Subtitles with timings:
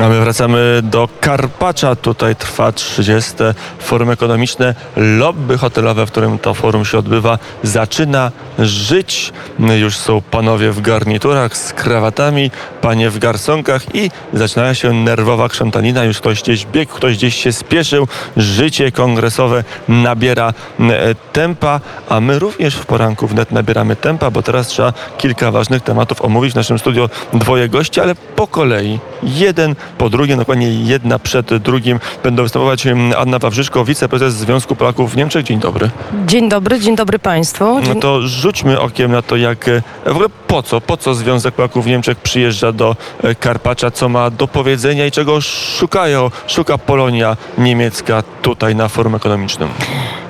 [0.00, 1.96] A my wracamy do Karpacza.
[1.96, 3.32] Tutaj trwa 30.
[3.78, 4.74] Forum Ekonomiczne.
[4.96, 9.32] Lobby hotelowe, w którym to forum się odbywa, zaczyna żyć.
[9.80, 12.50] Już są panowie w garniturach z krawatami,
[12.80, 16.04] panie w garsonkach i zaczyna się nerwowa krzątanina.
[16.04, 18.08] Już ktoś gdzieś biegł, ktoś gdzieś się spieszył.
[18.36, 24.66] Życie kongresowe nabiera e, tempa, a my również w poranku wnet nabieramy tempa, bo teraz
[24.66, 26.52] trzeba kilka ważnych tematów omówić.
[26.52, 28.98] W naszym studio dwoje gości, ale po kolei.
[29.22, 32.00] Jeden po drugim, dokładnie jedna przed drugim.
[32.22, 32.84] Będą występować
[33.18, 35.44] Anna Wawrzyszko, wiceprezes Związku Polaków w Niemczech.
[35.44, 35.90] Dzień dobry.
[36.26, 37.80] Dzień dobry, dzień dobry Państwu.
[37.82, 37.94] Dzień...
[37.94, 41.54] No to rzućmy okiem na to, jak e, w ogóle po co, po co Związek
[41.54, 46.78] Polaków w Niemczech przyjeżdża do e, Karpacza, co ma do powiedzenia i czego szukają, szuka
[46.78, 49.68] Polonia niemiecka tutaj na forum ekonomicznym.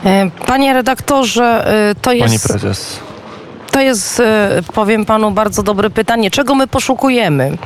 [0.05, 1.67] E, panie redaktorze,
[2.03, 2.27] to jest...
[2.27, 3.01] Pani prezes.
[3.71, 4.23] To jest,
[4.75, 6.31] powiem panu, bardzo dobre pytanie.
[6.31, 7.57] Czego my poszukujemy?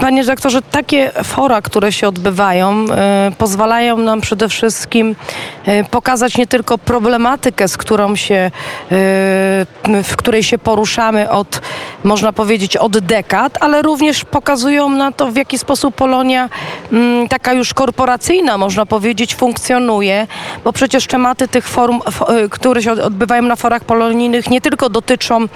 [0.00, 5.16] Panie redaktorze, takie fora, które się odbywają, e, pozwalają nam przede wszystkim
[5.66, 8.50] e, pokazać nie tylko problematykę, z którą się, e,
[10.04, 11.60] w której się poruszamy od,
[12.04, 16.48] można powiedzieć, od dekad, ale również pokazują na to, w jaki sposób Polonia
[16.92, 20.26] m, taka już korporacyjna, można powiedzieć, funkcjonuje,
[20.64, 25.46] bo przecież tematy tych forum, f, które się odbywają na forach polonijnych nie tylko dotyczą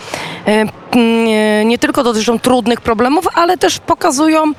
[1.64, 4.52] nie, tylko dotyczą trudnych problemów, ale też pokazują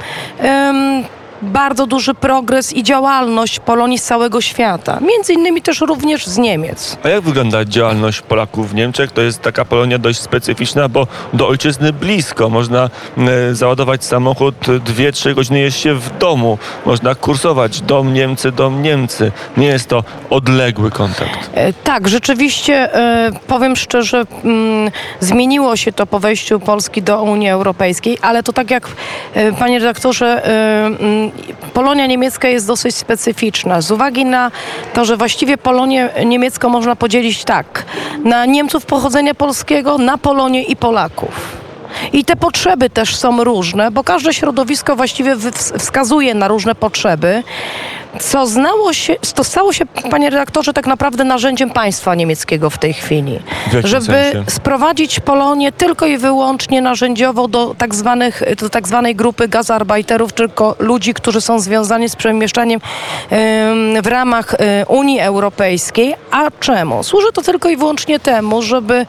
[1.42, 5.00] bardzo duży progres i działalność Polonii z całego świata.
[5.02, 6.98] Między innymi też również z Niemiec.
[7.04, 9.12] A jak wygląda działalność Polaków w Niemczech?
[9.12, 12.50] To jest taka Polonia dość specyficzna, bo do ojczyzny blisko.
[12.50, 16.58] Można e, załadować samochód, dwie, trzy godziny jest się w domu.
[16.86, 19.32] Można kursować dom Niemcy, dom Niemcy.
[19.58, 21.50] Nie jest to odległy kontakt.
[21.54, 27.50] E, tak, rzeczywiście e, powiem szczerze, mm, zmieniło się to po wejściu Polski do Unii
[27.50, 28.88] Europejskiej, ale to tak jak
[29.60, 31.31] panie redaktorze mm,
[31.74, 34.52] Polonia niemiecka jest dosyć specyficzna z uwagi na
[34.94, 37.86] to, że właściwie Polonię niemiecką można podzielić tak,
[38.24, 41.61] na Niemców pochodzenia polskiego, na Polonię i Polaków.
[42.14, 45.36] I te potrzeby też są różne, bo każde środowisko właściwie
[45.78, 47.44] wskazuje na różne potrzeby
[48.20, 52.94] co znało się, to stało się, panie redaktorze, tak naprawdę narzędziem państwa niemieckiego w tej
[52.94, 53.40] chwili.
[53.68, 54.44] W żeby sensie?
[54.48, 60.76] sprowadzić Polonię tylko i wyłącznie narzędziowo do tak, zwanych, do tak zwanej grupy gazarbeiterów, tylko
[60.80, 62.80] ludzi, którzy są związani z przemieszczaniem
[64.04, 64.56] w ramach
[64.88, 66.16] Unii Europejskiej.
[66.32, 67.04] A czemu?
[67.04, 69.06] Służy to tylko i wyłącznie temu, żeby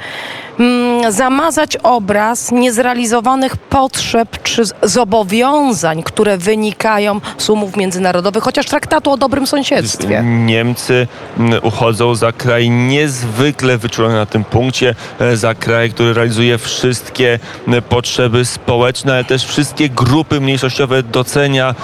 [1.09, 9.17] zamazać obraz niezrealizowanych potrzeb czy zobowiązań, które wynikają z umów międzynarodowych, chociaż traktat traktatu o
[9.17, 10.23] dobrym sąsiedztwie.
[10.23, 11.09] Niemcy
[11.63, 17.39] uchodzą za kraj niezwykle wyczulony na tym punkcie, e, za kraj, który realizuje wszystkie
[17.89, 21.75] potrzeby społeczne, ale też wszystkie grupy mniejszościowe docenia,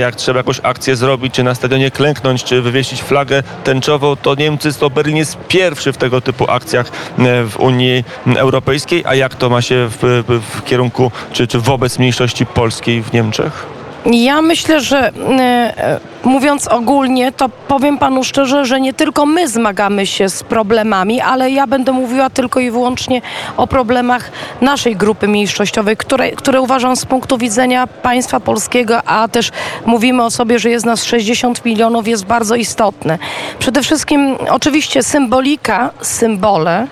[0.00, 4.72] jak trzeba jakąś akcję zrobić, czy na stadionie klęknąć, czy wywiesić flagę tęczową, to Niemcy,
[4.72, 6.86] to Berlin jest pierwszy w tego typu akcjach
[7.18, 8.04] w Unii
[8.36, 13.12] Europejskiej, a jak to ma się w, w, kierunku, czy, czy wobec mniejszości polskiej w
[13.12, 13.66] Niemczech?
[14.12, 20.06] Ja myślę, że e, mówiąc ogólnie, to powiem panu szczerze, że nie tylko my zmagamy
[20.06, 23.22] się z problemami, ale ja będę mówiła tylko i wyłącznie
[23.56, 29.50] o problemach naszej grupy mniejszościowej, które, które uważam z punktu widzenia państwa polskiego, a też
[29.86, 33.18] mówimy o sobie, że jest nas 60 milionów, jest bardzo istotne.
[33.58, 36.86] Przede wszystkim oczywiście symbolika, symbole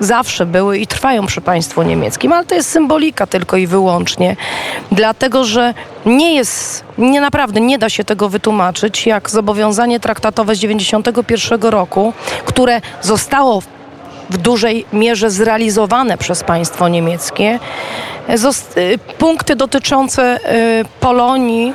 [0.00, 4.36] zawsze były i trwają przy państwu niemieckim, ale to jest symbolika tylko i wyłącznie,
[4.92, 5.74] dlatego że
[6.06, 12.12] nie jest, nie naprawdę nie da się tego wytłumaczyć, jak zobowiązanie traktatowe z 1991 roku,
[12.44, 13.62] które zostało
[14.30, 17.58] w dużej mierze zrealizowane przez państwo niemieckie.
[18.28, 20.40] Y, punkty dotyczące
[20.80, 21.72] y, Polonii,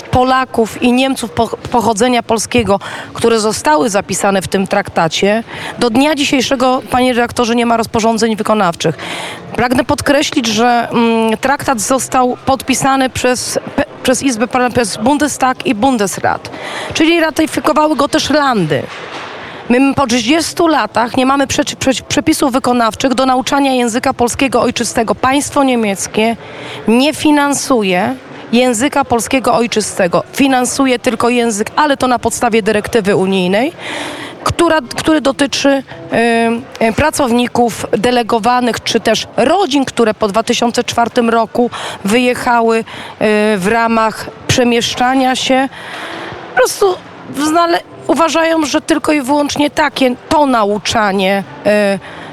[0.00, 1.30] y, Polaków i Niemców
[1.70, 2.80] pochodzenia polskiego,
[3.14, 5.44] które zostały zapisane w tym traktacie,
[5.78, 8.96] do dnia dzisiejszego, panie redaktorze, nie ma rozporządzeń wykonawczych.
[9.54, 13.58] Pragnę podkreślić, że mm, traktat został podpisany przez
[14.02, 16.50] przez Izbę przez Bundestag i Bundesrat,
[16.94, 18.82] czyli ratyfikowały go też landy.
[19.68, 25.14] My po 30 latach nie mamy prze, prze, przepisów wykonawczych do nauczania języka polskiego ojczystego.
[25.14, 26.36] Państwo niemieckie
[26.88, 28.14] nie finansuje
[28.52, 30.22] języka polskiego ojczystego.
[30.32, 33.72] Finansuje tylko język, ale to na podstawie dyrektywy unijnej.
[34.44, 35.68] Która, który dotyczy
[36.80, 41.70] y, y, pracowników delegowanych, czy też rodzin, które po 2004 roku
[42.04, 42.84] wyjechały y,
[43.56, 45.68] w ramach przemieszczania się.
[46.50, 46.94] Po prostu
[47.44, 51.70] znale uważają, że tylko i wyłącznie takie to nauczanie y,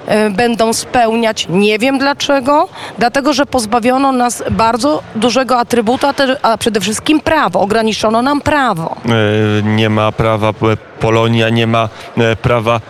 [0.08, 1.48] e, będą spełniać.
[1.50, 2.68] Nie wiem dlaczego.
[2.98, 6.08] Dlatego, że pozbawiono nas bardzo dużego atrybutu,
[6.42, 7.60] a, przede wszystkim prawo.
[7.60, 8.96] Ograniczono nam prawo.
[9.60, 10.54] E, Nie ma prawa,
[11.04, 12.82] Polonia nie ma e, prawa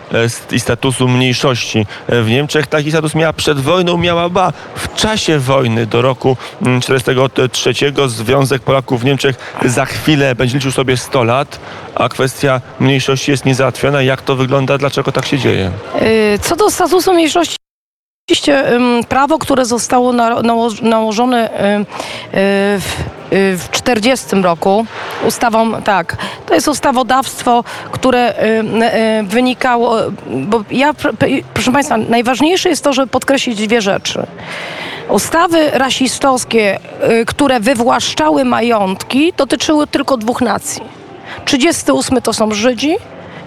[0.52, 1.86] e, i statusu mniejszości.
[2.08, 6.36] E, W Niemczech taki status miała przed wojną, miała ba w czasie wojny do roku
[6.58, 7.74] 1943
[8.08, 11.60] Związek Polaków w Niemczech za chwilę będzie liczył sobie 100 lat,
[11.94, 14.02] a kwestia mniejszości jest niezałatwiona.
[14.02, 14.78] Jak to wygląda?
[14.78, 15.70] Dlaczego tak się dzieje?
[16.02, 17.56] Y, Co do statusu mniejszości,
[18.28, 18.64] oczywiście
[19.08, 21.84] prawo, które zostało na, nało, nałożone y, y,
[22.80, 23.00] w,
[23.32, 24.86] y, w 40 roku
[25.28, 26.16] ustawą, tak,
[26.46, 28.34] to jest ustawodawstwo, które
[29.24, 34.26] wynikało, bo ja, pr- pr- proszę Państwa, najważniejsze jest to, żeby podkreślić dwie rzeczy.
[35.08, 36.78] Ustawy rasistowskie,
[37.26, 40.82] które wywłaszczały majątki, dotyczyły tylko dwóch nacji.
[41.44, 42.96] 38 to są Żydzi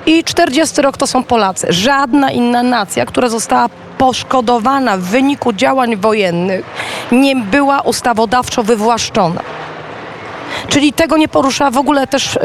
[0.06, 1.68] i 40 rok to są Polacy.
[1.70, 6.66] Żadna inna nacja, która została poszkodowana w wyniku działań wojennych,
[7.12, 9.42] nie była ustawodawczo wywłaszczona.
[10.70, 12.40] Czyli tego nie porusza w ogóle też, y,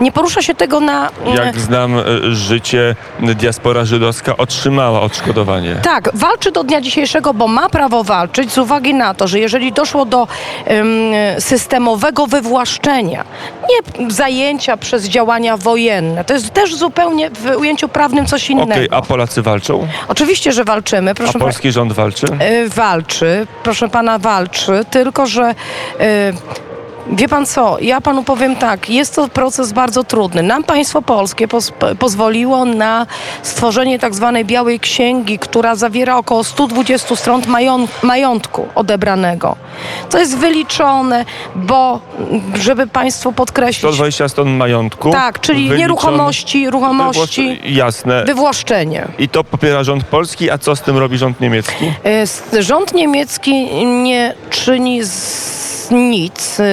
[0.00, 1.08] nie porusza się tego na...
[1.08, 2.02] y, Jak znam e,
[2.34, 5.76] życie, diaspora żydowska otrzymała odszkodowanie.
[5.82, 9.72] Tak, walczy do dnia dzisiejszego, bo ma prawo walczyć z uwagi na to, że jeżeli
[9.72, 10.28] doszło do
[10.64, 10.86] em,
[11.38, 13.24] systemowego wywłaszczenia,
[13.70, 18.72] nie zajęcia przez działania wojenne, to jest też zupełnie w ujęciu prawnym coś innego.
[18.72, 19.88] Okej, a Polacy walczą?
[20.08, 22.26] Oczywiście, że walczymy, A proszę pa- polski rząd walczy?
[22.26, 25.54] y, walczy, proszę pana, walczy, tylko że.
[27.12, 30.42] Wie pan co, ja panu powiem tak, jest to proces bardzo trudny.
[30.42, 33.06] Nam państwo polskie poz, pozwoliło na
[33.42, 39.56] stworzenie tak zwanej białej księgi, która zawiera około 120 stron mają, majątku odebranego.
[40.10, 41.24] To jest wyliczone,
[41.54, 42.00] bo
[42.54, 43.78] żeby państwu podkreślić.
[43.94, 45.10] 120 stron majątku.
[45.10, 48.24] Tak, czyli wyliczone- nieruchomości, ruchomości, Jasne.
[48.24, 49.08] wywłaszczenie.
[49.18, 51.92] I to popiera rząd polski, a co z tym robi rząd niemiecki?
[52.54, 56.64] Y, Rząd niemiecki nie czyni z nic, y,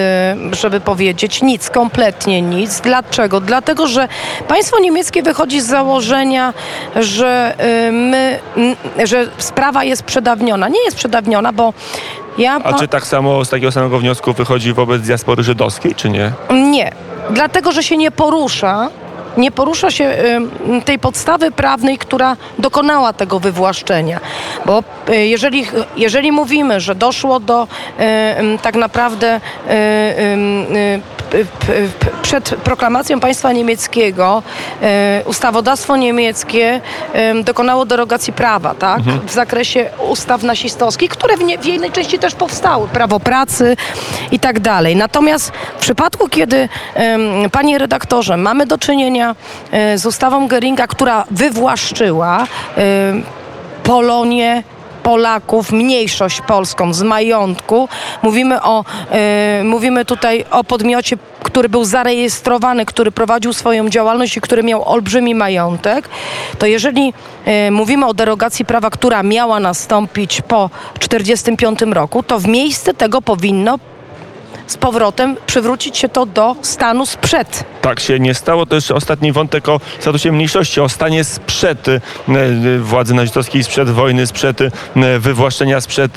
[0.55, 2.79] żeby powiedzieć, nic, kompletnie nic.
[2.81, 3.41] Dlaczego?
[3.41, 4.07] Dlatego, że
[4.47, 6.53] państwo niemieckie wychodzi z założenia,
[6.95, 7.55] że
[7.87, 8.39] y, my,
[9.03, 10.67] że sprawa jest przedawniona.
[10.67, 11.73] Nie jest przedawniona, bo
[12.37, 12.59] ja...
[12.63, 16.31] A czy tak samo z takiego samego wniosku wychodzi wobec diaspory żydowskiej, czy nie?
[16.49, 16.91] Nie,
[17.29, 18.89] dlatego że się nie porusza.
[19.37, 20.17] Nie porusza się
[20.85, 24.19] tej podstawy prawnej, która dokonała tego wywłaszczenia.
[24.65, 25.65] Bo y, jeżeli,
[25.97, 27.67] jeżeli mówimy, że doszło do
[28.39, 29.41] ym, tak naprawdę
[31.17, 31.20] p-
[32.21, 34.43] przed proklamacją państwa niemieckiego
[35.23, 36.81] y, ustawodawstwo niemieckie
[37.43, 39.01] dokonało derogacji prawa, tak?
[39.01, 42.87] W zakresie ustaw nasistowskich, które w, nie, w jednej części też powstały.
[42.87, 43.77] Prawo pracy
[44.31, 44.95] i tak dalej.
[44.95, 46.69] Natomiast w przypadku, kiedy,
[47.51, 49.35] panie redaktorze, mamy do czynienia
[49.71, 52.47] e, z ustawą Geringa, która wywłaszczyła
[53.83, 54.63] Polonię,
[55.03, 57.89] Polaków, mniejszość polską z majątku.
[58.23, 64.41] Mówimy, o, e, mówimy tutaj o podmiocie, który był zarejestrowany, który prowadził swoją działalność i
[64.41, 66.09] który miał olbrzymi majątek.
[66.59, 67.13] To jeżeli
[67.45, 70.69] e, mówimy o derogacji prawa, która miała nastąpić po
[70.99, 73.79] 1945 roku, to w miejsce tego powinno
[74.71, 77.63] z powrotem przywrócić się to do stanu sprzed.
[77.81, 78.65] Tak się nie stało.
[78.65, 83.89] To jeszcze ostatni wątek o statusie mniejszości, o stanie sprzed e, e, władzy nazistowskiej, sprzed
[83.89, 84.69] wojny, sprzed e,
[85.19, 86.11] wywłaszczenia, sprzed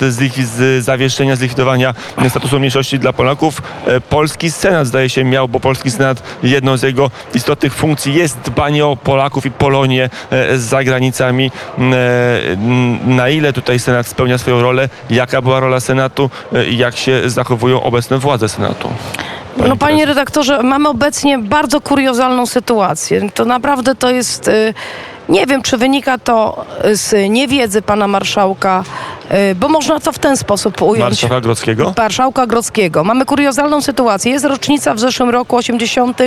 [0.79, 1.93] zawieszenia, zlikwidowania
[2.29, 3.61] statusu mniejszości dla Polaków.
[4.09, 8.85] Polski Senat zdaje się miał, bo Polski Senat jedną z jego istotnych funkcji jest dbanie
[8.85, 10.09] o Polaków i Polonię
[10.55, 11.51] za granicami.
[13.05, 14.89] Na ile tutaj Senat spełnia swoją rolę?
[15.09, 16.29] Jaka była rola Senatu?
[16.71, 18.89] Jak się zachowują obecne władze Senatu?
[19.57, 23.29] Pani No panie redaktorze, mamy obecnie bardzo kuriozalną sytuację.
[23.33, 24.47] To naprawdę to jest...
[24.47, 24.73] y,
[25.29, 28.83] Nie wiem, czy wynika to z niewiedzy pana marszałka,
[29.51, 30.99] y, bo można to w ten sposób ująć.
[30.99, 31.93] Marszałka Grodzkiego?
[31.97, 33.03] Marszałka Grodzkiego.
[33.03, 34.31] Mamy kuriozalną sytuację.
[34.31, 36.17] Jest rocznica w zeszłym roku 80.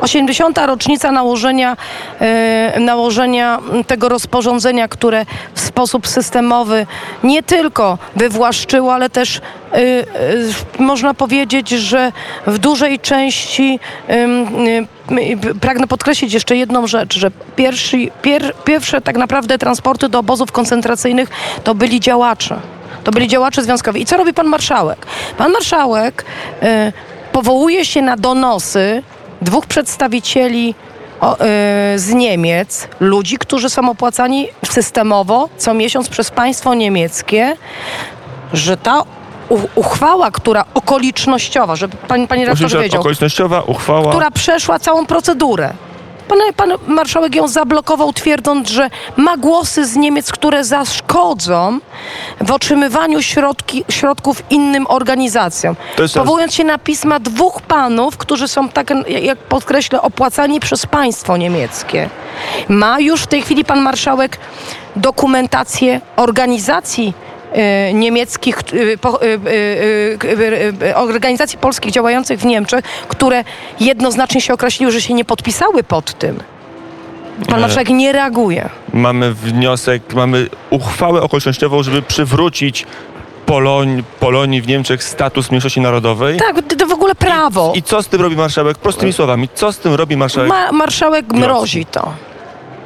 [0.00, 0.58] 80.
[0.66, 1.76] rocznica nałożenia,
[2.20, 6.86] e, nałożenia tego rozporządzenia, które w sposób systemowy
[7.24, 9.40] nie tylko wywłaszczyło, ale też
[10.78, 12.12] można powiedzieć, że
[12.46, 14.28] w dużej części e,
[15.60, 21.28] pragnę podkreślić jeszcze jedną rzecz, że pierwszy, pier, pierwsze tak naprawdę transporty do obozów koncentracyjnych
[21.64, 22.60] to byli działacze.
[23.04, 24.02] To byli działacze związkowi.
[24.02, 25.06] I co robi pan marszałek?
[25.38, 26.24] Pan marszałek
[27.32, 29.02] powołuje się na donosy
[29.42, 30.74] dwóch przedstawicieli
[31.20, 31.36] o,
[31.96, 37.56] z Niemiec, ludzi, którzy są opłacani systemowo co miesiąc przez państwo niemieckie,
[38.52, 39.02] że ta
[39.74, 44.10] uchwała, która okolicznościowa, żeby pani, redaktorze Oczywiście wiedział, okolicznościowa uchwała.
[44.10, 45.72] która przeszła całą procedurę.
[46.28, 51.78] pan, pan marszałek ją zablokował, twierdząc, że ma głosy z Niemiec, które zaszkodzą
[52.40, 55.76] w otrzymywaniu środki, środków innym organizacjom.
[56.14, 58.90] Powołując się na pisma dwóch panów, którzy są, tak
[59.22, 62.10] jak podkreślę, opłacani przez państwo niemieckie.
[62.68, 64.38] Ma już w tej chwili pan marszałek
[64.96, 67.14] dokumentację organizacji
[67.94, 69.38] niemieckich, e, po, e, e,
[70.84, 73.44] e, e, organizacji polskich działających w Niemczech, które
[73.80, 76.40] jednoznacznie się określiły, że się nie podpisały pod tym.
[77.46, 77.60] Pan E.
[77.60, 78.68] marszałek nie reaguje.
[78.92, 82.86] Mamy wniosek, mamy uchwałę okolicznościową, żeby przywrócić
[83.46, 86.36] Poloń, Polonii w Niemczech status mniejszości narodowej.
[86.36, 87.72] Tak, to w ogóle prawo.
[87.76, 88.78] I co z tym robi marszałek?
[88.78, 90.48] Prostymi słowami, co z tym robi marszałek?
[90.48, 92.12] Ma, marszałek mrozi to.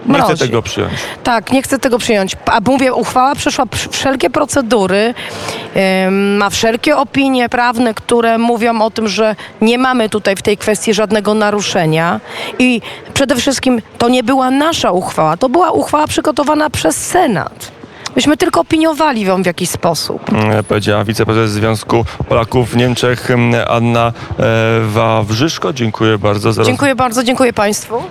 [0.06, 0.34] Nie Mrozi.
[0.34, 0.92] chcę tego przyjąć.
[1.24, 2.36] Tak, nie chcę tego przyjąć.
[2.46, 5.14] A mówię, uchwała przeszła wszelkie procedury,
[6.38, 10.94] ma wszelkie opinie prawne, które mówią o tym, że nie mamy tutaj w tej kwestii
[10.94, 12.20] żadnego naruszenia.
[12.58, 12.80] I
[13.14, 17.76] przede wszystkim to nie była nasza uchwała, to była uchwała przygotowana przez Senat.
[18.16, 20.32] Myśmy tylko opiniowali ją w jakiś sposób.
[20.32, 24.42] Mm, Powiedziała wiceprezes Związku Polaków w Niemczech mm, Anna e,
[24.86, 25.72] Wawrzyszko.
[25.72, 28.02] Dziękuję bardzo za Dziękuję bardzo, dziękuję Państwu.